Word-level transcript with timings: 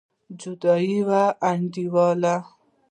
جدي 0.39 0.99
وايم 1.07 1.35
انډيواله. 1.49 2.35